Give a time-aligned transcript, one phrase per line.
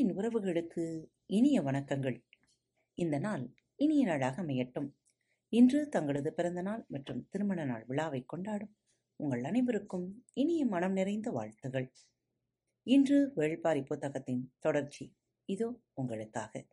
[0.00, 2.22] அன்பின் உறவுகளுக்கு இனிய வணக்கங்கள்.
[2.94, 4.92] இந்த நாள் இனிய நாளாக அமையட்டும்.
[5.48, 8.76] இன்று தங்களது பிறந்த நாள் மற்றும் திருமண நாள் விழாவை கொண்டாடும்
[9.16, 11.92] உங்கள் அனைவருக்கும் இனிய மனம் நிறைந்த வாழ்த்துகள்.
[12.82, 15.16] இன்று வேள்பாரி புத்தகத்தின் தொடர்ச்சி.
[15.44, 16.66] இதோ உங்களுக்காக.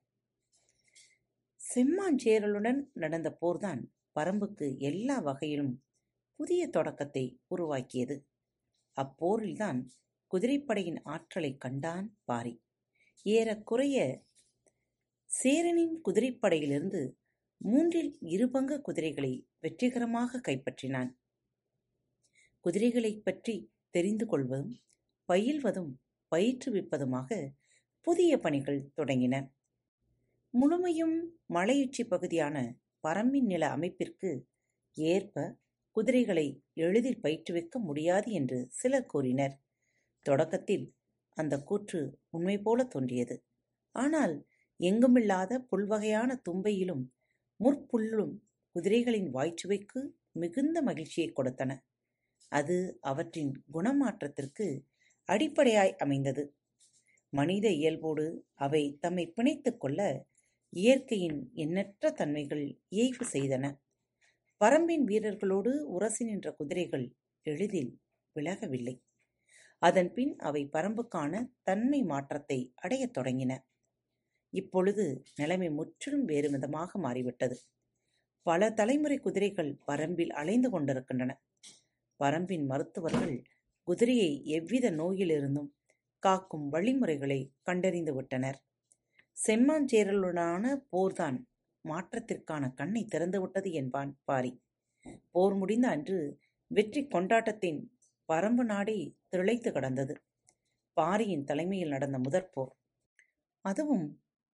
[1.61, 3.83] செம்மாஞ்சேரலுடன் நடந்த போர்தான்
[4.19, 5.83] பரம்புக்கு எல்லா வகையிலும்
[6.35, 8.27] புதிய தொடக்கத்தை உருவாக்கியது.
[8.95, 9.81] அப்போரில்தான்
[10.31, 12.65] குதிரைப்படையின் ஆற்றலை கண்டான் பாரி.
[13.23, 14.23] ஏறக்குறைய
[15.25, 17.11] சேரனின் குதிரைப்படையிலிருந்து
[17.57, 21.13] மூன்றில் இருபங்கு குதிரைகளை வெற்றிகரமாக கைப்பற்றினான்.
[22.59, 24.81] குதிரைகளைப் பற்றி தெரிந்து கொள்வதும்
[25.33, 25.93] பயில்வதும்
[26.35, 27.49] பயிற்றுவிப்பதுமாக
[28.01, 29.51] புதிய பணிகள் தொடங்கின.
[30.49, 34.47] முழுமையும் மலையுச்சி பகுதியான பரம்பின் நில அமைப்பிற்கு
[34.93, 35.57] ஏற்ப
[35.91, 39.61] குதிரைகளை எளிதில் பயிற்றுவிக்க முடியாது என்று சிலர் கூறினர்.
[40.21, 40.96] தொடக்கத்தில்
[41.37, 43.35] அந்த கூற்று உண்மை போல தோன்றியது.
[43.95, 44.35] ஆனால்
[44.79, 47.03] எங்குமில்லாத புல்வகையான தும்பையிலும்
[47.59, 48.33] முற்புல்லும்
[48.75, 51.71] குதிரைகளின் வாய்ச்சுவைக்கு மிகுந்த மகிழ்ச்சியை கொடுத்தன.
[52.51, 54.67] அது அவற்றின் குணமாற்றத்திற்கு
[55.29, 56.43] அடிப்படையாய் அமைந்தது.
[57.33, 58.25] மனித இயல்போடு
[58.55, 60.01] அவை தம்மை பிணைத்துக் கொள்ள
[60.73, 63.65] இயற்கையின் எண்ணற்ற தன்மைகள் இயைவு செய்தன.
[64.61, 67.05] பரம்பின் வீரர்களோடு உரசி நின்ற குதிரைகள்
[67.45, 67.91] எளிதில்
[68.35, 68.95] விலகவில்லை.
[69.81, 73.57] அதன்பின் அவை பரம்புக்கான தன்மை மாற்றத்தை அடையத் தொடங்கின.
[74.49, 77.57] இப்பொழுது நிலைமை முற்றிலும் வேறு விதமாக மாறிவிட்டது.
[78.41, 81.31] பல தலைமுறை குதிரைகள் பரம்பில் அலைந்து கொண்டிருக்கின்றன.
[82.19, 83.43] பரம்பின் மருத்துவர்கள்
[83.83, 85.69] குதிரையை எவ்வித நோயிலிருந்தும்
[86.19, 88.59] காக்கும் வழிமுறைகளை கண்டறிந்து விட்டனர்.
[89.47, 91.37] செம்மாஞ்சேரலுடனான போர்தான்
[91.85, 94.61] மாற்றத்திற்கான கண்ணை திறந்துவிட்டது என்பான் பாரி.
[95.31, 97.96] போர் முடிந்த அன்று வெற்றி கொண்டாட்டத்தின்
[98.29, 98.97] பரம்பு நாடே
[99.29, 100.15] திளைத்து கிடந்தது.
[100.93, 102.73] பாரியின் தலைமையில் நடந்த முதற்போர்
[103.61, 104.07] அதுவும்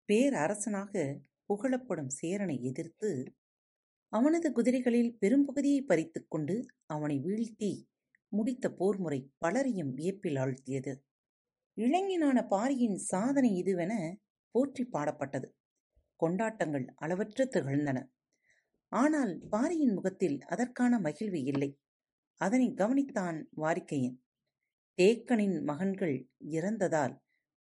[0.08, 3.10] பேரரசனாக புகழப்படும் சேரனை எதிர்த்து
[4.12, 6.54] அவனது குதிரைகளில் பெரும்பகுதியை பறித்து கொண்டு
[6.86, 7.70] அவனை வீழ்த்தி
[8.32, 10.92] முடித்த போர் முறை பலரையும் வியப்பில் ஆழ்த்தியது.
[11.74, 13.92] இளைஞனான பாரியின் சாதனை இதுவென
[14.54, 15.48] போற்றி பாடப்பட்டது.
[16.16, 17.98] கொண்டாட்டங்கள் அளவற்று திகழ்ந்தன.
[18.92, 21.70] ஆனால் பாரியின் முகத்தில் அதற்கான மகிழ்வு இல்லை.
[22.40, 24.16] அதனை கவனித்தான் வாரிக்கையன்.
[24.98, 26.16] தேக்கனின் மகன்கள்
[26.50, 27.14] இறந்ததால்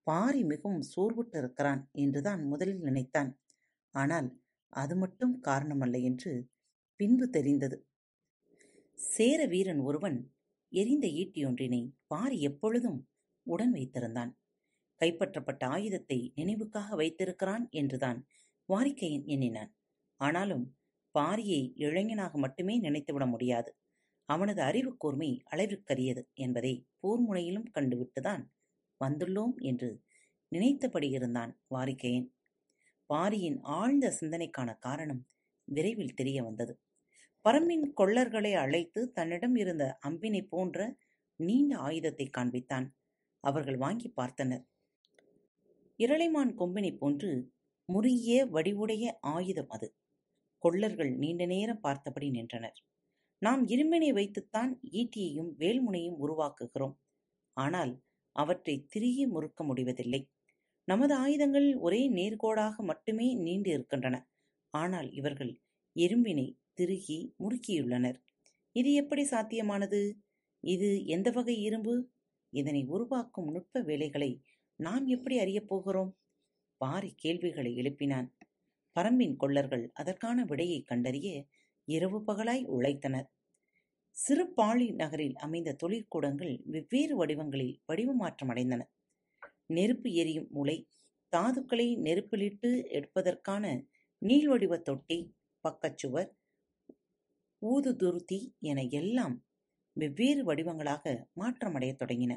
[0.06, 3.30] பாரி மிகவும் சோர்வுற்றிருக்கிறான் என்றுதான் முதலில் நினைத்தான்.
[3.94, 4.28] ஆனால்
[4.72, 6.32] அது மட்டும் காரணமல்ல என்று
[7.00, 7.76] பின்பு தெரிந்தது.
[8.98, 10.18] சேர வீரன் ஒருவன்
[10.72, 12.98] எரிந்த ஈட்டியொன்றினை பாரி எப்பொழுதும்
[13.46, 14.32] உடன் வைத்திருந்தான்.
[15.00, 18.18] கைப்பற்றப்பட்ட ஆயுதத்தை நினைவுக்காக வைத்திருக்கிறான் என்றுதான்
[18.68, 19.70] வாரிக்கையன் எண்ணினான்.
[20.20, 20.64] ஆனாலும்
[21.14, 23.70] பாரியை இளைஞனாக மட்டுமே நினைத்துவிட முடியாது.
[24.28, 28.42] அவனது அறிவு கூர்மை அளவிற்கரியது என்பதை போர்முனையிலும் கண்டுவிட்டுதான்
[29.00, 29.90] வந்துள்ளோம் என்று
[30.52, 32.28] நினைத்தபடி இருந்தான் வாரிக்கையன்.
[33.10, 35.22] பாரியின் ஆழ்ந்த சிந்தனைக்கான காரணம்
[35.68, 36.74] விரைவில் தெரிய வந்தது.
[37.44, 40.78] பரம்பின் கொள்ளர்களை அழைத்து தன்னிடம் இருந்த அம்பினை போன்ற
[41.40, 42.86] நீண்ட ஆயுதத்தை காண்பித்தான்.
[43.44, 44.64] அவர்கள் வாங்கி பார்த்தனர்.
[45.98, 47.30] இரளைமான் கொம்பினை போன்று
[47.88, 49.88] முறிய வடிவுடைய ஆயுதம் அது.
[50.62, 52.78] கொள்ளர்கள் நீண்ட நேரம் பார்த்தபடி நின்றனர்.
[53.38, 56.94] நாம் இரும்பினை வைத்துத்தான் ஈட்டியையும் வேல்முனையும் உருவாக்குகிறோம்.
[57.56, 60.30] ஆனால் அவற்றை திருகி முறுக்க முடிவதில்லை.
[60.84, 64.16] நமது ஆயுதங்கள் ஒரே நேர்கோடாக மட்டுமே நீண்டு இருக்கின்றன.
[64.74, 65.60] ஆனால் இவர்கள்
[65.96, 68.18] இரும்பினை திருகி முறுக்கியுள்ளனர்.
[68.72, 70.00] இது எப்படி சாத்தியமானது?
[70.64, 71.94] இது எந்த வகை இரும்பு?
[72.52, 74.42] இதனை உருவாக்கும் நுட்ப வேலைகளை
[74.76, 76.12] நாம் எப்படி அறியப் போகிறோம்?
[76.76, 78.28] பாரி கேள்விகளை எழுப்பினான்.
[78.96, 81.46] பரம்பின் கொள்ளர்கள் அதற்கான விடையை கண்டறிய
[81.88, 83.28] இரவு பகலாய் உழைத்தனர்
[84.16, 88.82] சிறுபாளி நகரில் அமைந்த தொழிற்கூடங்கள் வெவ்வேறு வடிவங்களில் வடிவமாற்றம் அடைந்தன.
[89.66, 90.78] நெருப்பு எரியும் முளை
[91.32, 93.64] தாதுக்களை நெருப்பிலிட்டு எடுப்பதற்கான
[94.22, 95.18] நீள்வடிவ தொட்டி
[95.64, 96.30] பக்கச்சுவர்
[97.62, 99.36] ஊதுதுருத்தி என எல்லாம்
[99.96, 101.04] வெவ்வேறு வடிவங்களாக
[101.40, 102.32] மாற்றமடையத் தொடங்கின.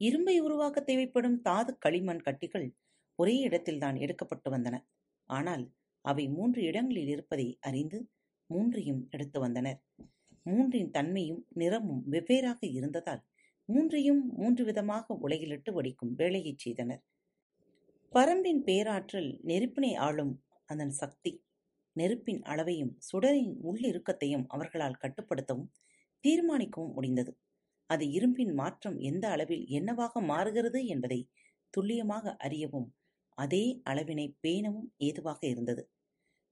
[0.00, 2.66] இரும்பை உருவாக்க தேவைப்படும் தாது களிமண் கட்டிகள்
[3.18, 4.76] ஒரே இடத்தில்தான் எடுக்கப்பட்டு வந்தன.
[5.30, 5.64] ஆனால்
[6.06, 7.98] அவை மூன்று இடங்களில் இருப்பதை அறிந்து
[8.50, 9.78] மூன்றையும் எடுத்து வந்தனர்.
[10.46, 13.22] மூன்றின் தன்மையும் நிறமும் வெவ்வேறாக இருந்ததால்
[13.68, 17.02] மூன்றையும் மூன்று விதமாக உலகிலிட்டு வடிக்கும் வேலையைச் செய்தனர்.
[18.12, 20.34] பரம்பின் பேராற்றல் நெருப்பினை ஆளும்
[20.68, 21.32] அதன் சக்தி
[21.96, 25.70] நெருப்பின் அளவையும் சுடரின் உள்ளிருக்கத்தையும் அவர்களால் கட்டுப்படுத்தவும்
[26.24, 27.32] தீர்மானிக்கவும் முடிந்தது.
[27.90, 31.20] அது இரும்பின் மாற்றம் எந்த அளவில் என்னவாக மாறுகிறது என்பதை
[31.74, 32.88] துல்லியமாக அறியவும்
[33.38, 35.82] அதே அளவினை பேணவும் ஏதுவாக இருந்தது.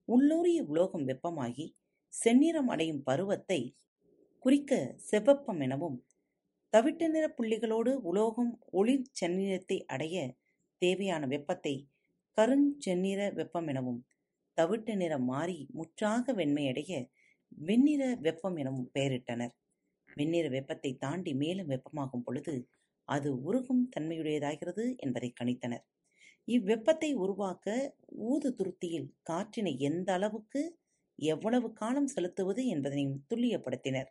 [0.07, 1.65] உள்ளூரிய உலோகம் வெப்பமாகி
[2.13, 3.59] செந்நிறம் அடையும் பருவத்தை
[4.45, 4.71] குறிக்க
[5.09, 5.97] செவ்வப்பம் எனவும்
[6.73, 10.17] தவிட்டு நிற புள்ளிகளோடு உலோகம் ஒளிர் செந்நிறத்தை அடைய
[10.81, 11.73] தேவையான வெப்பத்தை
[12.37, 14.01] கருஞ்செந்நிற வெப்பம் எனவும்
[14.57, 16.91] தவிட்டு நிறம் மாறி முற்றாக வெண்மையடைய
[17.61, 19.53] வெண்ணிற வெப்பம் எனவும் பெயரிட்டனர்.
[20.09, 22.55] வெண்ணிற வெப்பத்தை தாண்டி மேலும் வெப்பமாகும் பொழுது
[23.07, 25.85] அது உருகும் தன்மையுடையதாகிறது என்பதை கணித்தனர்.
[26.47, 30.79] இவ்வெப்பத்தை உருவாக்க ஊது துருத்தியில் காற்றினை எந்த அளவுக்கு
[31.15, 34.09] எவ்வளவு காலம் செலுத்துவது என்பதனையும் துல்லியப்படுத்தினர்.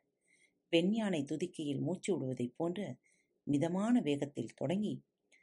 [0.73, 2.97] பெண்யானை துதிக்கையில் மூச்சு விடுவதைப் போன்ற
[3.43, 5.03] மிதமான வேகத்தில் தொடங்கி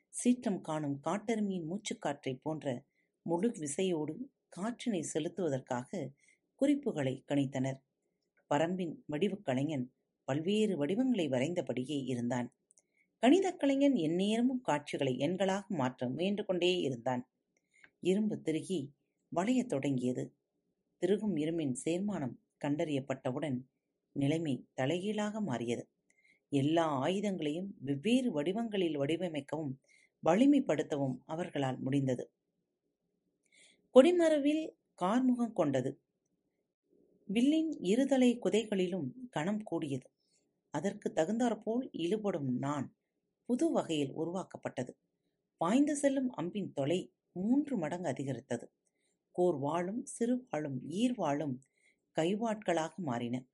[0.09, 2.85] சீற்றம் காணும் காட்டெருமையின் மூச்சுக்காற்றைப் போன்ற
[3.23, 4.15] முழு விசையோடு
[4.57, 6.09] காற்றினை செலுத்துவதற்காக
[6.55, 7.79] குறிப்புகளை கணித்தனர்.
[8.49, 9.93] பரம்பின் வடிவுக் கலைஞன்
[10.23, 12.49] பல்வேறு வடிவங்களை வரைந்தபடியே இருந்தான்.
[13.25, 17.29] கணிதக் கலைஞன் எந்நேரமும் காட்சிகளை எண்களாக மாற்ற முயன்று கொண்டே இருந்தான்.
[17.99, 18.93] இரும்பு திருகி
[19.35, 20.37] வளையத் தொடங்கியது.
[20.97, 22.35] திருகும் இரும்பின் சேர்மானம்
[22.65, 23.57] கண்டறியப்பட்டவுடன்
[24.11, 25.89] நிலைமை தலைகீழாக மாறியது.
[26.49, 29.73] எல்லா ஆயுதங்களையும் வெவ்வேறு வடிவங்களில் வடிவமைக்கவும்
[30.25, 32.31] வலிமைப்படுத்தவும் அவர்களால் முடிந்தது.
[33.95, 34.69] கொடிமரவில்
[35.01, 36.01] கார்முகம் கொண்டது.
[37.25, 40.09] வில்லின் இருதலை குதைகளிலும் கணம் கூடியது.
[40.69, 42.95] அதற்கு தகுந்தாற்போல் இழுபடும் நான்
[43.51, 44.97] புது வகையில் உருவாக்கப்பட்டது.
[45.57, 48.73] பாய்ந்து செல்லும் அம்பின் தொலை மூன்று மடங்கு அதிகரித்தது.
[49.31, 51.55] கோர் வாழும் சிறு வாளும் ஈர்வாளும்
[52.19, 53.45] கைவாட்களாக மாறின.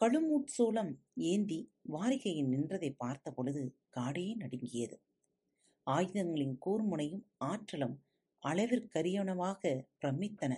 [0.00, 5.02] கழுமூட்சூலம் ஏந்தி வாரிகையில் நின்றதை பார்த்த பொழுது காடே நடுங்கியது.
[5.90, 7.96] ஆயுதங்களின் கூர்முனையும் ஆற்றலும்
[8.42, 10.52] அளவிற்கரியனமாக பிரமித்தன.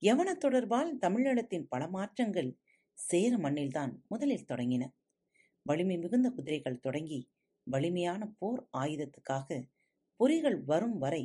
[0.00, 2.58] யவன தொடர்பால் தமிழீழத்தின் பல மாற்றங்கள்
[2.94, 4.86] சேர மண்ணில்தான் முதலில் தொடங்கின.
[5.66, 7.20] வலிமை மிகுந்த குதிரைகள் தொடங்கி
[7.66, 9.48] வலிமையான போர் ஆயுதத்துக்காக
[10.20, 11.22] பொறிகள் வரும் வரை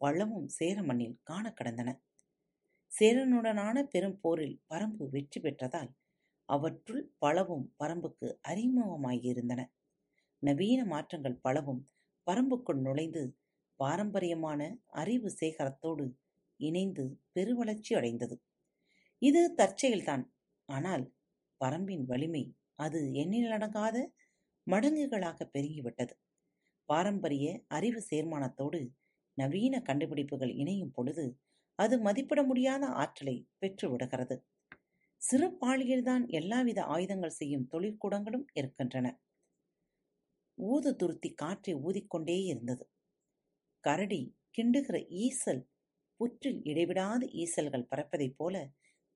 [0.00, 1.90] பள்ளமும் சேர மண்ணில் காண கடந்தன.
[2.92, 5.90] சேரனுடனான பெரும் போரில் பரம்பு வெற்றி பெற்றதால்
[6.48, 9.60] அவற்றுள் பலவும் பரம்புக்கு அறிமுகமாகியிருந்தன.
[10.42, 11.82] நவீன மாற்றங்கள் பலவும்
[12.26, 13.22] பரம்புக்குள் நுழைந்து
[13.80, 16.06] பாரம்பரியமான அறிவு சேகரத்தோடு
[16.60, 18.36] இணைந்து பெருவளர்ச்சி அடைந்தது.
[19.22, 20.24] இது தற்செயல்தான்.
[20.68, 21.04] ஆனால்
[21.60, 22.44] பரம்பின் வலிமை
[22.78, 23.96] அது எண்ணிலடங்காத
[24.66, 26.14] மடங்குகளாக பெருகிவிட்டது.
[26.88, 28.80] பாரம்பரிய அறிவு சேர்மானத்தோடு
[29.38, 31.24] நவீன கண்டுபிடிப்புகள் இணையும் பொழுது
[31.78, 34.36] அது மதிப்பிட முடியாத ஆற்றலை பெற்றுவிடுகிறது
[35.22, 39.06] சிறுபாளியில்தான் சிறு பாலியில்தான் எல்லாவித ஆயுதங்கள் செய்யும் தொழிற்கூடங்களும் இருக்கின்றன.
[40.58, 42.84] ஊது துருத்தி காற்றை ஊதிக்கொண்டே இருந்தது.
[43.84, 44.20] கரடி
[44.58, 45.62] கிண்டுகிற ஈசல்
[46.20, 48.54] புற்றில் இடைவிடாத ஈசல்கள் பறப்பதைப் போல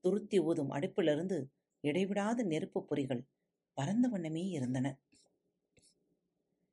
[0.04, 1.38] துருத்தி ஊதும் அடுப்பிலிருந்து
[1.84, 3.22] இடைவிடாத நெருப்பு பொறிகள்
[3.74, 4.98] பரந்த வண்ணமே இருந்தன.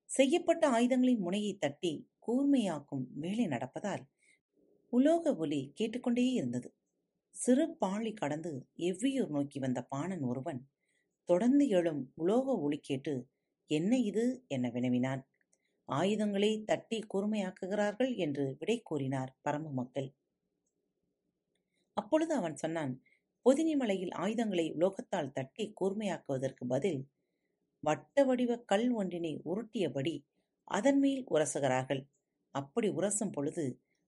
[0.05, 4.03] செய்யப்பட்ட ஆயுதங்களின் முனையை தட்டி கூர்மையாக்கும் வேலை நடப்பதால்
[4.93, 6.73] உலோக ஒலி கேட்டுக்கொண்டே இருந்தது.
[7.35, 10.61] சிறு பாழி கடந்து எவ்வியூர் நோக்கி வந்த பாணன் ஒருவன்
[11.23, 13.27] தொடர்ந்து எழும் உலோக ஒளி கேட்டு
[13.67, 14.45] என்ன இது?
[14.47, 15.21] என வினவினான்.
[15.85, 20.09] ஆயுதங்களை தட்டி கூர்மையாக்குகிறார்கள் என்று விடை கூறினார் பரம்பு மக்கள்.
[21.93, 22.93] அப்பொழுது அவன் சொன்னான்
[23.45, 27.01] பொதினிமலையில் ஆயுதங்களை உலோகத்தால் தட்டி கூர்மையாக்குவதற்கு பதில்
[27.83, 30.15] வட்ட வடிவ கல் ஒன்றினை உருட்டியபடி
[30.67, 32.01] அதன் மேல் உரசுகிறார்கள்.
[32.55, 33.65] அப்படி உரசும் பொழுது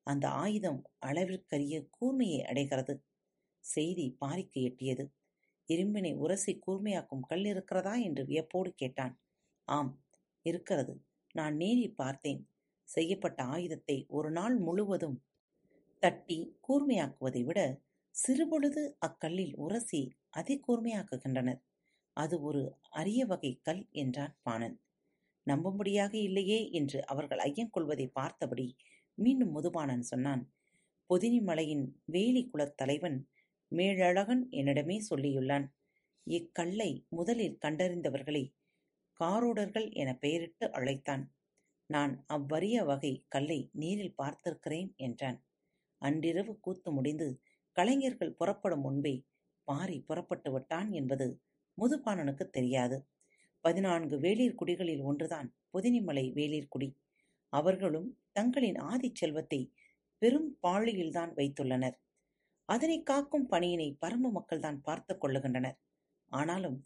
[0.07, 2.93] அந்த ஆயுதம் அளவிற்கரிய கூர்மையை அடைகிறது.
[3.65, 5.05] செய்தி பாரிக்கு எட்டியது.
[5.69, 9.13] இரும்பினை உரசி கூர்மையாக்கும் கல் இருக்கிறதா என்று வியப்போடு கேட்டான்.
[9.67, 9.91] ஆம்
[10.45, 10.93] இருக்கிறது.
[11.35, 12.41] நான் நேரில் பார்த்தேன்.
[12.89, 15.17] செய்யப்பட்ட ஆயுதத்தை ஒரு நாள் முழுவதும்
[16.03, 17.59] தட்டி கூர்மையாக்குவதை விட
[18.15, 21.59] சிறுபொழுது அக்கல்லில் உரசி அதை கூர்மையாக்குகின்றனர்.
[22.17, 24.75] அது ஒரு அரிய வகை கல் என்றான் பாணன்.
[25.47, 28.67] நம்பும்படியாக இல்லையே என்று அவர்கள் ஐயம் கொள்வதை பார்த்தபடி
[29.17, 30.43] மீண்டும் முதுபாணன் சொன்னான்
[31.09, 33.17] பொதினி மலையின் வேலி குலத் தலைவன்
[33.71, 35.65] மேழழகன் என்னிடமே சொல்லியுள்ளான்.
[36.27, 38.43] இக்கல்லை முதலில் கண்டறிந்தவர்களை
[39.19, 41.23] காரோடர்கள் என பெயரிட்டு அழைத்தான்.
[41.89, 45.39] நான் அவ்வரிய வகை கல்லை நேரில் பார்த்திருக்கிறேன் என்றான்.
[46.01, 47.27] அன்றிரவு கூத்து முடிந்து
[47.71, 49.15] கலைஞர்கள் புறப்படும் முன்பே
[49.67, 51.27] பாரி புறப்பட்டு விட்டான் என்பது
[51.77, 52.97] முதுபானனுக்கு தெரியாது.
[53.61, 56.89] பதினான்கு வேளிர் குடிகளில் ஒன்றுதான் பொதினிமலை வேளிர் குடி.
[57.49, 59.61] அவர்களும் தங்களின் ஆதி செல்வத்தை
[60.17, 61.95] பெரும் பாழியில்தான் வைத்துள்ளனர்.
[62.65, 65.77] அதனை காக்கும் பணியினை பரம்பு மக்கள்தான் பார்த்து கொள்ளுகின்றனர்.
[66.31, 66.77] ஆனாலும்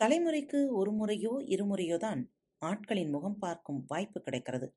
[0.00, 2.22] தலைமுறைக்கு ஒரு முறையோ இருமுறையோ தான்
[2.62, 4.68] ஆட்களின் முகம் பார்க்கும் வாய்ப்பு கிடைக்கிறது.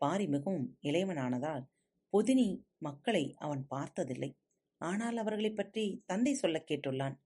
[0.00, 1.64] பாரி மிகவும் இளையவனானதால்
[2.12, 4.30] பொதினி மக்களை அவன் பார்த்ததில்லை.
[4.78, 7.16] ஆனால் அவர்களைப் பற்றி தந்தை சொல்லக் கேட்டுள்ளான்.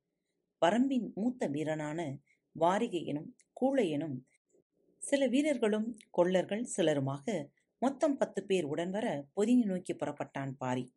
[0.66, 2.18] பரம்பின் மூத்த வீரனான
[2.61, 3.28] வாரிகையனும்
[3.61, 4.16] கூழையனும்
[4.99, 10.94] சில வீரர்களும் கொள்ளர்கள் சிலருமாக மொத்தம் பத்து பேர் உடன் வர பொதினி நோக்கி புறப்பட்டான் பாரி.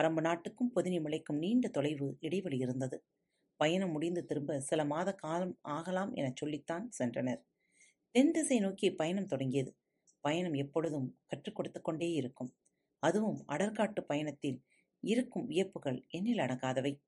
[0.00, 3.04] பரம்பு நாட்டுக்கும் பொதினி மலைக்கும் நீண்ட தொலைவு இடைவெளி இருந்தது.
[3.56, 7.42] பயணம் முடிந்து திரும்ப சில மாத காலம் ஆகலாம் எனச் சொல்லித்தான் சென்றனர்.
[8.10, 9.76] தென் திசை நோக்கி பயணம் தொடங்கியது.
[10.20, 12.54] பயணம் எப்பொழுதும் கற்றுக் கொடுத்து கொண்டே இருக்கும்.
[12.98, 14.62] அதுவும் அடர்காட்டு பயணத்தில்
[15.00, 17.00] இருக்கும் வியப்புகள் எண்ணில் அடங்காதவை.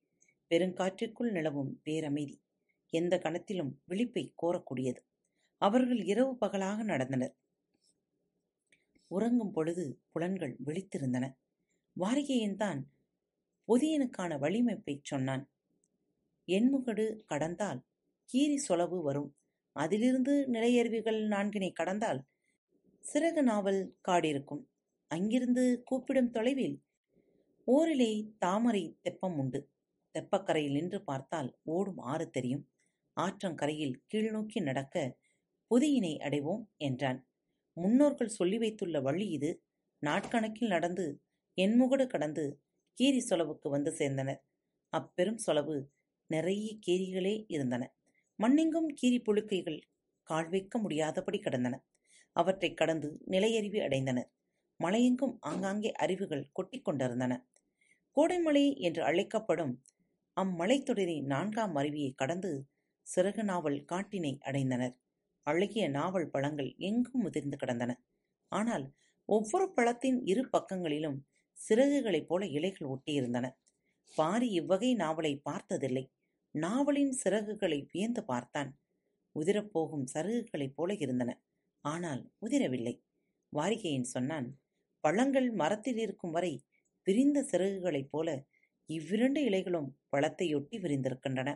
[0.51, 2.41] பெருங்காற்றிற்குள் நிலவும் பேரமைதி
[2.89, 5.01] எந்த கணத்திலும் விழிப்பை கோரக்கூடியது.
[5.57, 7.35] அவர்கள் இரவு பகலாக நடந்தனர்.
[9.07, 11.35] உறங்கும் பொழுது புலன்கள் விழித்திருந்தன.
[12.01, 12.81] வாரிகையன்தான்
[13.69, 15.51] பொதியனுக்கான வழிமைப்பை சொன்னான்.
[16.47, 17.85] எண்முகடு கடந்தால்
[18.25, 19.37] கீரி சொலவு வரும்.
[19.73, 22.27] அதிலிருந்து நிலையருவிகள் நான்கினை கடந்தால்
[23.13, 24.65] சிறகு நாவல் காடிருக்கும்.
[25.09, 26.83] அங்கிருந்து கூப்பிடும் தொலைவில்
[27.64, 29.71] ஊரிலே தாமரை தெப்பம் உண்டு.
[30.19, 32.71] தெப்பக்கரையில் நின்று பார்த்தால் ஓடும் ஆறு தெரியும்.
[33.21, 35.19] ஆற்றங்கரையில் கீழ்நோக்கி நடக்க
[35.71, 37.29] பொதியினை அடைவோம் என்றான்.
[37.73, 39.64] முன்னோர்கள் சொல்லி வைத்துள்ள வழி இது.
[40.07, 41.23] நாட்கணக்கில் நடந்து
[41.57, 42.62] எண்முகடு கடந்து
[42.93, 44.40] கீரி சொலவுக்கு வந்து சேர்ந்தனர்.
[44.88, 45.85] அப்பெரும் சொலவு
[46.26, 47.95] நிறைய கீரிகளே இருந்தன.
[48.43, 49.81] மண்ணெங்கும் கீரி புழுக்கைகள்
[50.23, 51.85] கால் வைக்க முடியாதபடி கிடந்தன.
[52.33, 54.31] அவற்றைக் கடந்து நிலையறிவு அடைந்தனர்.
[54.81, 57.33] மலையெங்கும் ஆங்காங்கே அருவிகள் கொட்டிக் கொண்டிருந்தன.
[58.17, 59.83] கோடைமலை என்று அழைக்கப்படும்
[60.37, 62.67] அம்மலைத்தொடரின் நான்காம் அருவியை கடந்து
[63.07, 64.95] சிறகு நாவல் காட்டினை அடைந்தனர்.
[65.43, 67.93] அழகிய நாவல் பழங்கள் எங்கும் முதிர்ந்து கிடந்தன.
[68.49, 68.95] ஆனால்
[69.29, 71.19] ஒவ்வொரு பழத்தின் இரு பக்கங்களிலும்
[71.59, 73.47] சிறகுகளைப் போல இலைகள் ஒட்டியிருந்தன.
[74.17, 76.05] பாரி இவ்வகை நாவலை பார்த்ததில்லை.
[76.55, 78.71] நாவலின் சிறகுகளை வியந்து பார்த்தான்.
[79.37, 81.31] உதிரப்போகும் சருகுகளைப் போல இருந்தன.
[81.85, 82.95] ஆனால் உதிரவில்லை.
[83.53, 84.49] வாரிகையின் சொன்னான்
[85.04, 86.52] பழங்கள் மரத்தில் இருக்கும் வரை
[87.07, 88.28] விரிந்த சிறகுகளைப் போல
[88.88, 91.50] இவ்விரண்டு இலைகளும் பழத்தையொட்டி விரிந்திருக்கின்றன.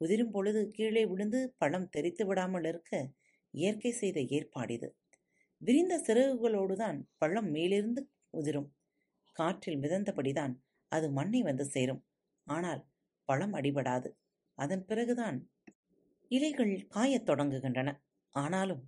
[0.00, 2.92] உதிரும் பொழுது கீழே விழுந்து பழம் தெரித்து விடாமல் இருக்க
[3.54, 4.88] இயற்கை செய்த ஏற்பாடிது
[5.60, 8.02] விரிந்த சிறகுகளோடுதான் பழம் மேலிருந்து
[8.34, 8.68] உதிரும்.
[9.36, 10.54] காற்றில் மிதந்தபடிதான்
[10.92, 12.02] அது மண்ணை வந்து சேரும்.
[12.46, 12.82] ஆனால்
[13.28, 14.08] பழம் அடிபடாது.
[14.58, 15.38] அதன் பிறகுதான்
[16.30, 17.90] இலைகள் காயத் தொடங்குகின்றன.
[18.34, 18.82] ஆனாலும்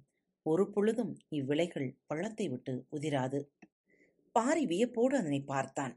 [0.46, 3.38] ஒரு பொழுதும் இவ்விலைகள் பழத்தை விட்டு உதிராது.
[4.34, 5.94] பாரி வியப்போடு அதனை பார்த்தான்.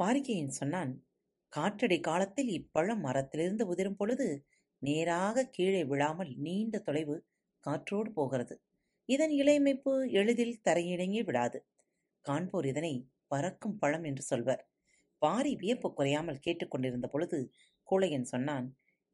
[0.00, 0.92] பாரிகையன் சொன்னான்
[1.52, 4.26] காற்றடை காலத்தில் இப்பழம் மரத்திலிருந்து உதிரும் பொழுது
[4.82, 7.16] நேராக கீழே விழாமல் நீண்ட தொலைவு
[7.64, 8.54] காற்றோடு போகிறது.
[9.08, 11.58] இதன் இலையமைப்பு எளிதில் தரையிடங்கி விடாது.
[12.24, 12.94] காண்போர் இதனை
[13.28, 14.62] பறக்கும் பழம் என்று சொல்வர்.
[15.22, 17.38] பாரி வியப்பு குறையாமல் கேட்டுக்கொண்டிருந்த பொழுது
[17.88, 18.66] கூழையன் சொன்னான்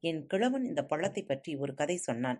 [0.02, 2.38] என் கிழவன் இந்த பழத்தை பற்றி ஒரு கதை சொன்னான்.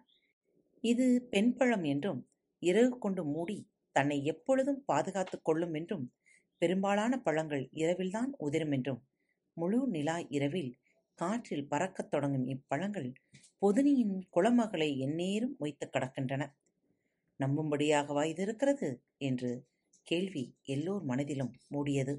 [0.85, 2.21] இது பெண் பழம் என்றும்
[2.63, 3.59] இறகு கொண்டு மூடி
[3.93, 6.13] தன்னை எப்பொழுதும் பாதுகாத்துக் கொள்ளும் என்றும்
[6.59, 9.09] பெரும்பாலான பழங்கள் இரவில்தான் உதிரும் என்றும்
[9.53, 10.79] முழு நிலா இரவில்
[11.15, 13.13] காற்றில் பறக்கத் தொடங்கும் இப்பழங்கள்
[13.63, 16.43] பொதினியின் குளமகளை எந்நேரும் வைத்துக் கடக்கின்றன.
[17.41, 19.03] நம்பும்படியாகவா இது இருக்கிறது?
[19.19, 19.67] என்று
[20.03, 22.15] கேள்வி எல்லோர் மனதிலும் மூடியது.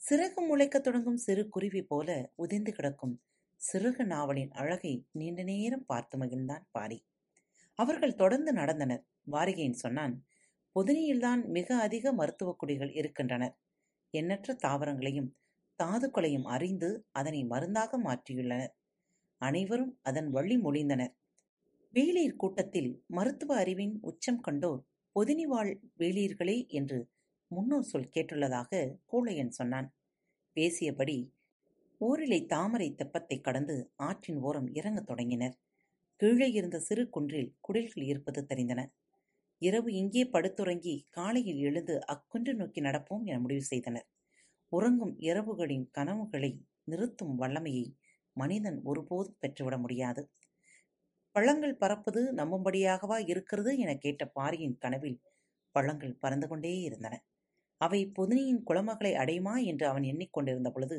[0.00, 3.22] சிறகு முளைக்கத் தொடங்கும் சிறு குருவி போல உதிர்ந்து கிடக்கும்
[3.60, 7.06] சிறுக நாவலின் அழகை நீண்ட நேரம் பார்த்து மகிழ்ந்தான் பாரி.
[7.74, 9.02] அவர்கள் தொடர்ந்து நடந்தனர்.
[9.30, 10.14] வாரிகையின் சொன்னான்
[10.74, 13.58] பொதினியில்தான் மிக அதிக மருத்துவக் குடிகள் இருக்கின்றனர்.
[14.10, 15.36] எண்ணற்ற தாவரங்களையும்
[15.82, 18.74] தாதுக்களையும் அறிந்து அதனை மருந்தாக மாற்றியுள்ளனர்.
[19.36, 21.14] அனைவரும் அதன் வழி மொழிந்தனர்.
[21.94, 24.84] வேளிர் கூட்டத்தில் மருத்துவ அறிவின் உச்சம் கண்டோர்
[25.14, 27.10] பொதினிவாழ் வேளிர்களே என்று
[27.46, 29.94] முன்னோர் சொல் கேட்டுள்ளதாக கூழையன் சொன்னான்.
[30.54, 31.30] பேசியபடி
[31.98, 35.58] ஓரிலை தாமரை தெப்பத்தைக் கடந்து ஆற்றின் ஓரம் இறங்கத் தொடங்கினர்.
[36.16, 38.88] கீழே இருந்த சிறு குன்றில் குடில்கள் இருப்பது தெரிந்தன.
[39.62, 44.06] இரவு இங்கே படுத்துறங்கி காலையில் எழுந்து அக்குன்று நோக்கி நடப்போம் என முடிவு செய்தனர்.
[44.72, 46.52] உறங்கும் இரவுகளின் கனவுகளை
[46.84, 47.86] நிறுத்தும் வல்லமையை
[48.36, 50.22] மனிதன் ஒருபோதும் பெற்றுவிட முடியாது.
[51.36, 55.18] பழங்கள் பறப்பது நம்பும்படியாகவா இருக்கிறது என கேட்ட பாரியின் கனவில்
[55.74, 57.14] பழங்கள் பறந்து கொண்டே இருந்தன.
[57.80, 60.98] அவை பொதினியின் குளமகளை அடையுமா என்று அவன் எண்ணிக்கொண்டிருந்த பொழுது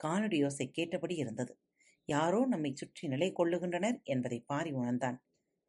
[0.00, 1.52] காலடி யோசை கேட்டபடி இருந்தது.
[2.08, 5.18] யாரோ நம்மை சுற்றி நிலை கொள்ளுகின்றனர் என்பதை பாரி உணர்ந்தான்.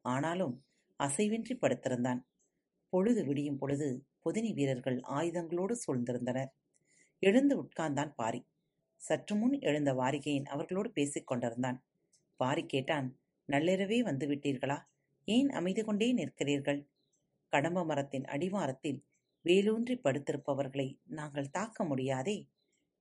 [0.05, 0.55] ஆனாலும்
[1.03, 2.21] அசைவின்றி படுத்திருந்தான்
[2.89, 6.47] பொழுது விடியும் பொழுது பொதினி வீரர்கள் ஆயுதங்களோடு சூழ்ந்திருந்தனர்.
[7.19, 8.47] எழுந்து உட்கார்ந்தான் பாரி.
[8.95, 11.85] சற்று முன் எழுந்த வாரிகையின் அவர்களோடு பேசிக் கொண்டிருந்தான்.
[12.35, 14.81] பாரி கேட்டான் நள்ளிரவே வந்து விட்டீர்களா?
[15.25, 16.87] ஏன் அமைதி கொண்டே நிற்கிறீர்கள்?
[17.47, 19.05] கடம்ப மரத்தின் அடிவாரத்தில்
[19.41, 22.49] வேலூன்றி படுத்திருப்பவர்களை நாங்கள் தாக்க முடியாதே.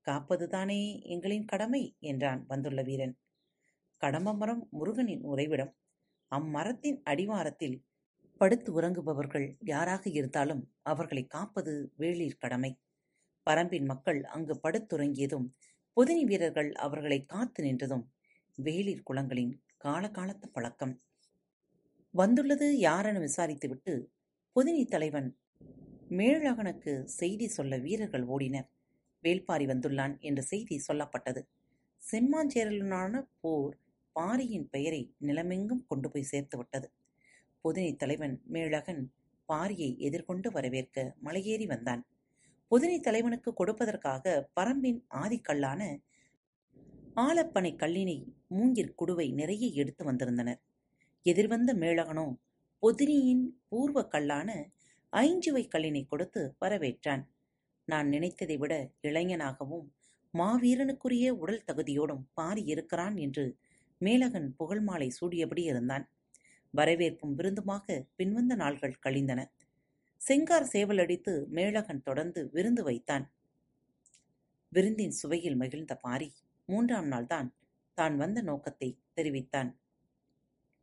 [0.06, 1.96] காப்பதுதானே எங்களின் கடமை?
[2.00, 3.18] என்றான் வந்துள்ள வீரன்.
[3.96, 5.76] கடம்ப மரம் முருகனின் உறைவிடம்
[6.36, 7.76] அம்மரத்தின் அடிவாரத்தில்
[8.40, 12.72] படுத்து உறங்குபவர்கள் யாராக இருந்தாலும் அவர்களை காப்பது வேளிர் கடமை.
[13.46, 15.46] பரம்பின் மக்கள் அங்கு படுத்துறங்கியதும்
[15.96, 18.04] பொதினி வீரர்கள் அவர்களை காத்து நின்றதும்
[18.62, 19.52] வேளிர் குளங்களின்
[19.84, 20.94] காலகாலத்து பழக்கம்.
[22.10, 23.94] வந்துள்ளது யாரென விசாரித்துவிட்டு
[24.56, 25.28] பொதினி தலைவன்
[26.08, 28.68] மேழகனுக்கு செய்தி சொல்ல வீரர்கள் ஓடினர்.
[29.22, 31.42] வேல்பாரி வந்துள்ளான் என்ற செய்தி சொல்லப்பட்டது.
[32.02, 33.76] செம்மாஞ்சேரலுனான போர்
[34.16, 36.88] பாரியின் பெயரை நிலமெங்கும் கொண்டு போய் சேர்த்து விட்டது.
[38.02, 39.02] தலைவன் மேழகன்
[39.48, 42.02] பாரியை எதிர்கொண்டு வரவேற்க மலையேறி வந்தான்.
[42.70, 45.82] பொதினி தலைவனுக்கு கொடுப்பதற்காக பரம்பின் ஆதிக்கல்லான
[47.16, 48.16] ஆலப்பனை கல்லினை
[48.54, 50.60] மூங்கிற் குடுவை நிறைய எடுத்து வந்திருந்தனர்.
[51.26, 52.26] எதிர்வந்த மேளகனோ
[52.82, 54.50] பொதினியின் பூர்வ கல்லான
[55.12, 57.22] ஐஞ்சுவை கல்லினை கொடுத்து வரவேற்றான்.
[57.88, 59.86] நான் நினைத்ததை விட இளைஞனாகவும்
[60.34, 63.44] மாவீரனுக்குரிய உடல் தகுதியோடும் பாரி இருக்கிறான் என்று
[64.04, 66.04] மேலகன் புகழ் மாலை சூடியபடி இருந்தான்.
[66.74, 69.40] வரவேற்பும் விருந்துமாக பின்வந்த நாள்கள் கழிந்தன.
[70.20, 73.24] செங்கார் சேவலடித்து மேலகன் தொடர்ந்து விருந்து வைத்தான்.
[74.72, 76.28] விருந்தின் சுவையில் மகிழ்ந்த பாரி
[76.68, 77.48] மூன்றாம் நாள்தான்
[77.98, 79.70] தான் வந்த நோக்கத்தை தெரிவித்தான்.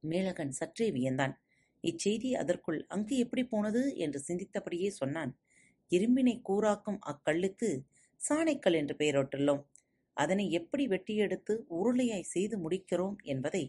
[0.03, 1.33] மேலகன் சற்றே வியந்தான்.
[1.83, 5.31] இச்செய்தி அதற்குள் அங்கு எப்படி போனது என்று சிந்தித்தபடியே சொன்னான்.
[5.91, 7.69] இரும்பினை கூறாக்கும் அக்கல்லுக்கு
[8.21, 9.63] சாணைக்கல் என்று பெயரோட்டுள்ளோம்.
[10.17, 13.63] அதனை எப்படி வெட்டியெடுத்து உருளையாய் செய்து முடிக்கிறோம் என்பதை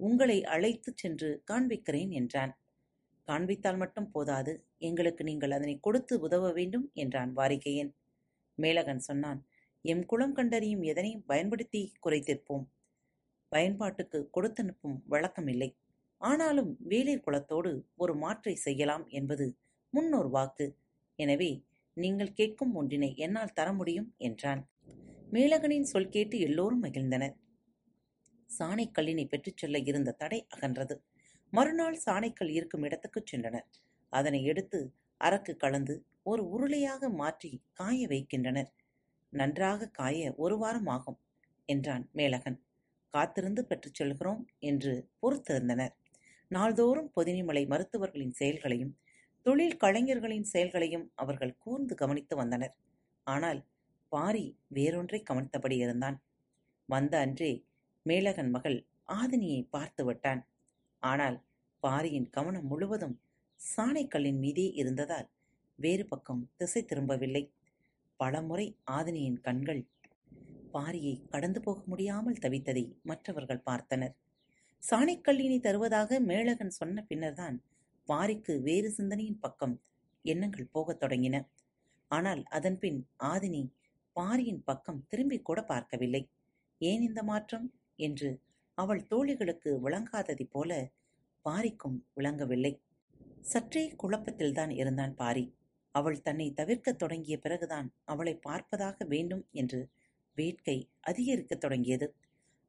[0.00, 2.52] உங்களை அழைத்துச் சென்று காண்பிக்கிறேன் என்றான்.
[3.28, 7.92] காண்பித்தால் மட்டும் போதாது எங்களுக்கு நீங்கள் அதனை கொடுத்து உதவ வேண்டும் என்றான் வாரிகையன்.
[8.58, 9.40] மேலகன் சொன்னான்
[9.84, 12.64] எம் குளம் கண்டறியும் எதனையும் பயன்படுத்தி குறைத்திருப்போம்
[13.52, 15.70] பயன்பாட்டுக்கு கொடுத்தனுப்பும் வழக்கம் இல்லை
[16.20, 19.46] ஆனாலும் வேலிர் குலத்தோடு ஒரு மாற்றை செய்யலாம் என்பது
[19.92, 20.66] முன்னோர் வாக்கு.
[21.18, 21.50] எனவே
[21.96, 24.62] நீங்கள் கேட்கும் ஒன்றினை என்னால் தர முடியும் என்றான்.
[25.32, 27.34] மேலகனின் சொல் கேட்டு எல்லோரும் மகிழ்ந்தனர்.
[28.50, 30.94] சாணைக்கல்லினை பெற்றுச் செல்ல இருந்த தடை அகன்றது.
[31.50, 33.66] மறுநாள் சாணைக்கல் இருக்கும் இடத்துக்குச் சென்றனர்.
[34.10, 38.70] அதனை எடுத்து அரக்கு கலந்து ஒரு உருளையாக மாற்றி காய வைக்கின்றனர்.
[39.30, 41.18] நன்றாக காய ஒரு வாரம் ஆகும்
[41.66, 42.58] என்றான் மேலகன்.
[43.14, 45.94] காத்திருந்து பெற்றுச் செல்கிறோம் என்று பொறுத்திருந்தனர்.
[46.48, 48.96] நாள்தோறும் பொதினிமலை மருத்துவர்களின் செயல்களையும்
[49.42, 52.74] தொழில் கலைஞர்களின் செயல்களையும் அவர்கள் கூர்ந்து கவனித்து வந்தனர்.
[53.26, 53.60] ஆனால்
[54.12, 56.16] பாரி வேறொன்றை கவனித்தபடி இருந்தான்.
[56.88, 57.52] வந்த அன்றே
[58.06, 58.78] மேலகன் மகள்
[59.12, 60.42] ஆதினியை பார்த்து விட்டான்.
[61.02, 61.36] ஆனால்
[61.82, 63.16] பாரியின் கவனம் முழுவதும்
[63.60, 65.28] சாணைக்கல்லின் மீதே இருந்ததால்
[65.78, 67.42] வேறு பக்கம் திசை திரும்பவில்லை.
[68.20, 69.82] பலமுறை ஆதினியின் கண்கள்
[70.74, 74.14] பாரியை கடந்து போக முடியாமல் தவித்ததை மற்றவர்கள் பார்த்தனர்.
[74.82, 77.56] சாணைக்கல்லினை தருவதாக மேலகன் சொன்ன பின்னர்தான்
[78.08, 79.74] பாரிக்கு வேறு சிந்தனையின் பக்கம்
[80.24, 81.36] எண்ணங்கள் போகத் தொடங்கின.
[82.10, 83.62] ஆனால் அதன்பின் ஆதினி
[84.16, 86.30] பாரியின் பக்கம் திரும்பிக் கூட பார்க்கவில்லை.
[86.78, 88.40] ஏன் இந்த மாற்றம் என்று
[88.74, 90.90] அவள் தோழிகளுக்கு விளங்காததைப் போல
[91.44, 92.72] பாரிக்கும் விளங்கவில்லை.
[93.40, 95.54] சற்றே குழப்பத்தில்தான் இருந்தான் பாரி.
[95.90, 99.88] அவள் தன்னை தவிர்க்கத் தொடங்கிய பிறகுதான் அவளை பார்ப்பதாக வேண்டும் என்று
[100.34, 102.14] வேட்கை அதிகரிக்கத் தொடங்கியது.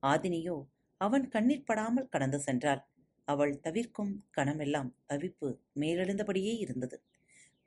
[0.03, 0.57] ஆதினியோ
[1.01, 2.81] அவன் கண்ணிற்படாமல் கடந்து சென்றாள்.
[3.27, 6.97] அவள் தவிர்க்கும் கணமெல்லாம் தவிப்பு மேலெழுந்தபடியே இருந்தது.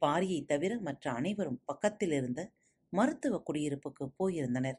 [0.02, 2.40] பாரியை தவிர மற்ற அனைவரும் பக்கத்தில் இருந்த
[2.90, 4.78] மருத்துவ குடியிருப்புக்கு போயிருந்தனர்.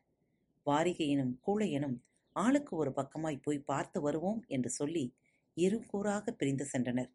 [0.66, 1.98] வாரிகையினும் கூழையனும்
[2.34, 5.16] ஆளுக்கு ஒரு பக்கமாய் போய் பார்த்து வருவோம் என்று சொல்லி
[5.54, 7.12] இருகூறாக பிரிந்து சென்றனர்.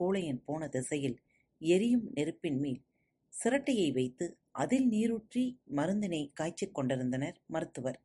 [0.00, 1.20] கூழையன் போன திசையில்
[1.58, 2.82] எரியும் நெருப்பின் மேல்
[3.28, 8.00] சிரட்டையை வைத்து அதில் நீரூற்றி மருந்தினை காய்ச்சிக் கொண்டிருந்தனர் மருத்துவர்.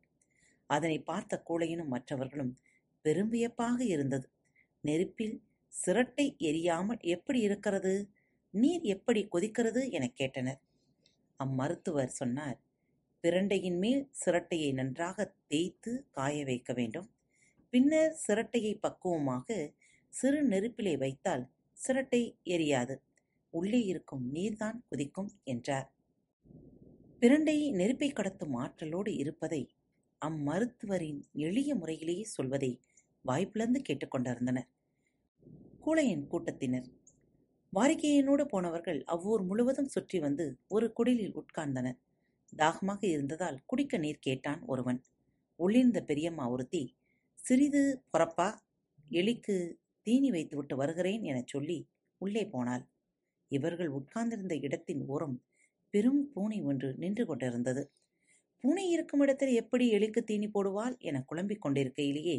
[0.66, 2.60] அதனை பார்த்த கூழையனும் மற்றவர்களும்
[3.02, 4.30] பெரும் வியப்பாக இருந்தது.
[4.82, 5.42] நெருப்பில்
[5.86, 8.10] சிரட்டை எரியாமல் எப்படி இருக்கிறது?
[8.52, 9.92] நீர் எப்படி கொதிக்கிறது?
[9.92, 10.60] எனக் கேட்டனர்.
[11.40, 12.58] அம்மருத்துவர் சொன்னார்
[13.24, 17.08] பிரண்டையின் மேல் சிரட்டையை நன்றாக தேய்த்து காய வைக்க வேண்டும்.
[17.74, 19.48] பின்னர் சிரட்டையை பக்குவமாக
[20.14, 21.44] சிறு நெருப்பிலே வைத்தால்
[21.78, 22.96] சிரட்டை எரியாது.
[23.54, 25.90] உள்ளே இருக்கும் நீர்தான் குதிக்கும் என்றார்.
[27.22, 29.62] பிரண்டை நெருப்பை கடத்தும் ஆற்றலோடு இருப்பதை
[30.22, 32.72] அம்மருத்துவரின் எளிய முறையிலேயே சொல்வதை
[33.26, 34.70] வாய்ப்பிழந்து கேட்டுக்கொண்டிருந்தனர்
[35.86, 36.88] கூழையின் கூட்டத்தினர்
[37.74, 41.98] வாரிகையினோடு போனவர்கள் அவ்வூர் முழுவதும் சுற்றி வந்து ஒரு குடிலில் உட்கார்ந்தனர்.
[42.54, 45.00] தாகமாக இருந்ததால் குடிக்க நீர் கேட்டான் ஒருவன்.
[45.60, 46.82] உள்ளிருந்த பெரியம்மா ஒருத்தி
[47.40, 47.82] சிறிது
[48.14, 48.48] பொறப்பா
[49.12, 49.56] எலிக்கு
[50.08, 51.78] தீனி வைத்துவிட்டு வருகிறேன் எனச் சொல்லி
[52.22, 52.84] உள்ளே போனாள்.
[53.52, 55.38] இவர்கள் உட்கார்ந்திருந்த இடத்தின் ஓரம்
[55.94, 57.84] பெரும் பூனை ஒன்று நின்று கொண்டிருந்தது.
[58.64, 62.38] பூனை இருக்கும் இடத்தில் எப்படி எலிக்கு தீனி போடுவாள் என குழம்பிக் கொண்டிருக்கையிலேயே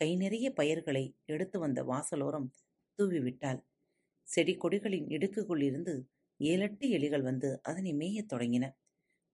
[0.00, 2.48] கை நிறைய பயிர்களை எடுத்து வந்த வாசலோரம்
[2.98, 3.60] தூவிவிட்டாள்.
[4.30, 5.94] செடி கொடிகளின் இடுக்குக்குள் இருந்து
[6.40, 8.66] ஏழெட்டு எலிகள் வந்து அதனை மேயத் தொடங்கின.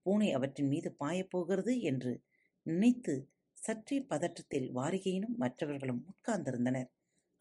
[0.05, 2.11] பூனை அவற்றின் மீது பாயப்போகிறது என்று
[2.65, 3.13] நினைத்து
[3.57, 6.89] சற்றே பதற்றத்தில் வாரிகையினும் மற்றவர்களும் உட்கார்ந்திருந்தனர்.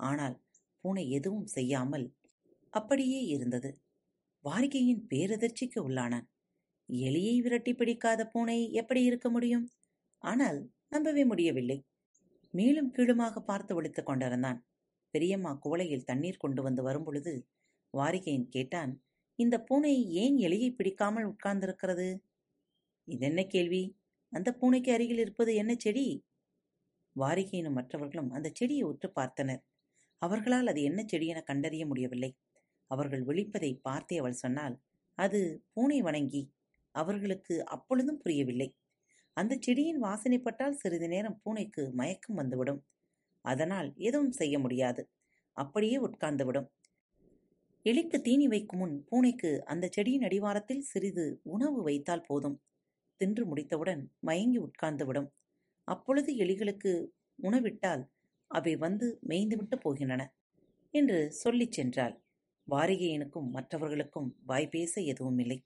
[0.00, 0.36] ஆனால்
[0.84, 2.06] பூனை எதுவும் செய்யாமல்
[2.74, 3.70] அப்படியே இருந்தது.
[4.44, 6.26] வாரிகையின் பேரதிர்ச்சிக்கு உள்ளானான்
[6.88, 9.66] எலியை விரட்டி பிடிக்காத பூனை எப்படி இருக்க முடியும்?
[10.24, 11.78] ஆனால் நம்பவே முடியவில்லை.
[12.54, 14.60] மேலும் கீழுமாக பார்த்து ஒழித்துக் கொண்டிருந்தான்.
[15.16, 17.34] பெரியம்மா குவளையில் தண்ணீர் கொண்டு வந்து வரும்பொழுது
[17.94, 18.92] வாரிகையின் கேட்டான்
[19.38, 22.08] இந்த பூனை ஏன் எலியை பிடிக்காமல் உட்கார்ந்திருக்கிறது?
[23.08, 23.82] இதென்ன கேள்வி?
[24.32, 26.06] அந்த பூனைக்கு அருகில் இருப்பது என்ன செடி?
[27.16, 29.62] வாரிகையினும் மற்றவர்களும் அந்த செடியை உற்று பார்த்தனர்.
[30.22, 32.30] அவர்களால் அது என்ன செடி என கண்டறிய முடியவில்லை.
[32.90, 34.76] அவர்கள் விழிப்பதை பார்த்தே அவள் சொன்னால்
[35.18, 35.40] அது
[35.72, 36.42] பூனை வணங்கி
[36.94, 38.68] அவர்களுக்கு அப்பொழுதும் புரியவில்லை.
[39.36, 42.80] அந்த செடியின் வாசனைப்பட்டால் சிறிது நேரம் பூனைக்கு மயக்கம் வந்துவிடும்.
[43.46, 45.02] அதனால் எதுவும் செய்ய முடியாது.
[45.56, 46.68] அப்படியே உட்கார்ந்துவிடும்.
[47.86, 52.56] எலிக்கு தீனி வைக்கும் முன் பூனைக்கு அந்த செடியின் அடிவாரத்தில் சிறிது உணவு வைத்தால் போதும்.
[53.20, 55.28] தின்று முடித்தவுடன் மயங்கி உட்கார்ந்துவிடும்.
[55.88, 56.92] அப்பொழுது எலிகளுக்கு
[57.38, 58.02] உணவிட்டால்
[58.50, 60.22] அவை வந்து மேய்ந்துவிட்டு போகின்றன
[60.94, 62.14] என்று சொல்லிச் சென்றாள்.
[62.68, 65.58] வாரிகையனுக்கும் மற்றவர்களுக்கும் வாய்ப்பேச எதுவும் இல்லை.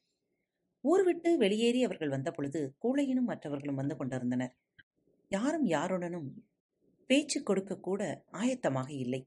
[0.85, 4.55] ஊர் விட்டு வெளியேறி அவர்கள் வந்தபொழுது கூழையனும் மற்றவர்களும் வந்து கொண்டிருந்தனர்.
[5.31, 6.29] யாரும் யாருடனும்
[7.11, 9.21] பேச்சு கொடுக்க கூட ஆயத்தமாக இல்லை.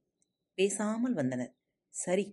[0.58, 1.54] பேசாமல் வந்தனர்.
[1.94, 2.26] சரி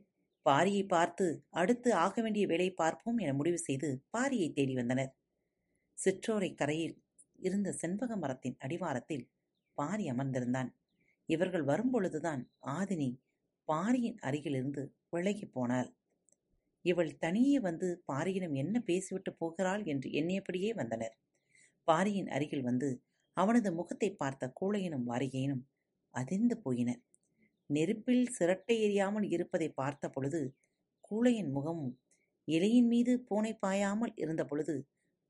[0.47, 5.11] பாரியை பார்த்து அடுத்து ஆக வேண்டிய வேலை பார்ப்போம் என முடிவு செய்து பாரியை தேடி வந்தனர்.
[5.99, 6.97] சிற்றோரை கரையில்
[7.39, 9.25] இருந்த செண்பக மரத்தின் அடிவாரத்தில்
[9.79, 10.71] பாரி அமர்ந்திருந்தான்.
[11.29, 12.43] இவர்கள் வரும்பொழுதுதான்
[12.79, 13.11] ஆதினி
[13.69, 15.91] பாரியின் அருகிலிருந்து விலகி போனாள்.
[16.85, 21.15] இவள் தனியே வந்து பாரியிடம் என்ன பேசிவிட்டு போகிறாள் என்று எண்ணியபடியே வந்தனர்.
[21.89, 22.89] பாரியின் அருகில் வந்து
[23.41, 25.65] அவனது முகத்தை பார்த்த கூழையனும் வாரிகையினும்
[26.15, 27.03] அதிர்ந்து போயினர்
[27.71, 30.41] நெருப்பில் சிரட்டை எறியாமல் இருப்பதை பார்த்த பொழுது
[31.05, 31.93] கூழையின் முகமும்
[32.49, 34.75] இலையின் மீது பூனை பாயாமல் இருந்த பொழுது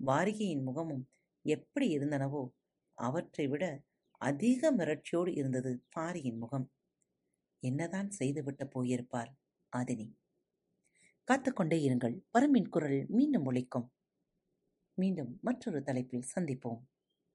[0.01, 1.05] வாரிகையின் முகமும்
[1.45, 2.43] எப்படி இருந்தனவோ
[2.99, 3.65] அவற்றை விட
[4.21, 6.67] அதிக மிரட்சியோடு இருந்தது பாரியின் முகம்.
[7.63, 9.31] என்னதான் செய்துவிட்டு போயிருப்பார்
[9.73, 10.07] ஆதினி?
[11.29, 13.89] காத்துக்கொண்டே இருங்கள் பரம்பின் குரல் மீண்டும் ஒழிக்கும்
[14.99, 16.81] மீண்டும் மற்றொரு தலைப்பில் சந்திப்போம்.